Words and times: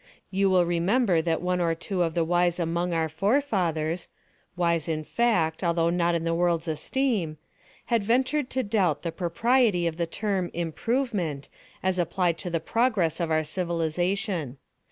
You 0.31 0.49
will 0.49 0.65
remember 0.65 1.21
that 1.21 1.43
one 1.43 1.61
or 1.61 1.75
two 1.75 2.01
of 2.01 2.15
the 2.15 2.23
wise 2.23 2.59
among 2.59 2.91
our 2.91 3.07
forefathers—wise 3.07 4.87
in 4.87 5.03
fact, 5.03 5.63
although 5.63 5.91
not 5.91 6.15
in 6.15 6.23
the 6.23 6.33
world's 6.33 6.67
esteem—had 6.67 8.03
ventured 8.03 8.49
to 8.49 8.63
doubt 8.63 9.03
the 9.03 9.11
propriety 9.11 9.85
of 9.85 9.97
the 9.97 10.07
term 10.07 10.49
"improvement," 10.55 11.49
as 11.83 11.99
applied 11.99 12.39
to 12.39 12.49
the 12.49 12.59
progress 12.59 13.19
of 13.19 13.29
our 13.29 13.43
civilization. 13.43 14.57